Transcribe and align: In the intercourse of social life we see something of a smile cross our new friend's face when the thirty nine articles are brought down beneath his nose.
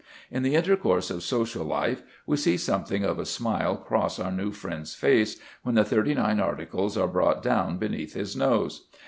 In 0.31 0.41
the 0.41 0.55
intercourse 0.55 1.11
of 1.11 1.21
social 1.21 1.63
life 1.63 2.01
we 2.25 2.35
see 2.35 2.57
something 2.57 3.03
of 3.03 3.19
a 3.19 3.23
smile 3.27 3.75
cross 3.77 4.17
our 4.17 4.31
new 4.31 4.51
friend's 4.51 4.95
face 4.95 5.39
when 5.61 5.75
the 5.75 5.85
thirty 5.85 6.15
nine 6.15 6.39
articles 6.39 6.97
are 6.97 7.07
brought 7.07 7.43
down 7.43 7.77
beneath 7.77 8.15
his 8.15 8.35
nose. 8.35 8.87